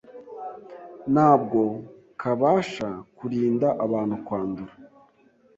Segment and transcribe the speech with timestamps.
[1.13, 1.61] ntabwo
[2.21, 4.73] kabasha kurinda abantu kwandura